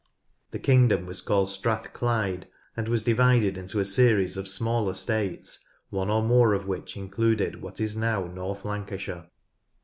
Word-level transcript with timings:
The 0.49 0.57
kingdom 0.57 1.05
was 1.05 1.21
called 1.21 1.49
Strathclyde 1.51 2.47
and 2.75 2.87
was 2.87 3.03
divided 3.03 3.55
into 3.55 3.79
a 3.79 3.85
series 3.85 4.35
of 4.35 4.47
smaller 4.47 4.95
States, 4.95 5.59
one 5.91 6.09
or 6.09 6.23
more 6.23 6.55
of 6.55 6.65
which 6.65 6.97
included 6.97 7.61
what 7.61 7.79
is 7.79 7.95
now 7.95 8.25
North 8.25 8.65
Lancashire. 8.65 9.29